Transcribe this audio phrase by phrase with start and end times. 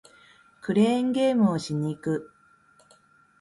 [0.61, 2.31] クレーンゲームをしに行く